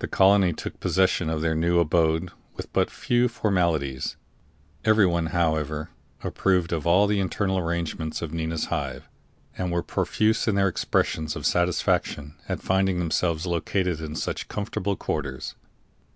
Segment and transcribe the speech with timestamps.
[0.00, 4.16] The colony took possession of their new abode with but few formalities.
[4.84, 5.90] Everyone, however,
[6.24, 9.08] approved of all the internal arrangements of Nina's Hive,
[9.56, 14.96] and were profuse in their expressions of satisfaction at finding themselves located in such comfortable
[14.96, 15.54] quarters.